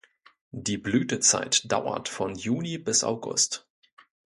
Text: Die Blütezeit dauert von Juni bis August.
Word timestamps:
Die 0.55 0.79
Blütezeit 0.79 1.71
dauert 1.71 2.09
von 2.09 2.33
Juni 2.33 2.79
bis 2.79 3.03
August. 3.03 3.67